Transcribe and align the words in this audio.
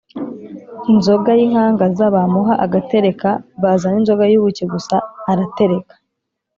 inzoga 0.91 1.29
y’inkangaza 1.39 2.05
bamuha 2.15 2.53
agatereka, 2.65 3.29
bazana 3.61 3.97
inzoga 4.01 4.23
y’ubuki 4.31 4.63
gusa 4.73 4.95
aratereka. 5.31 5.93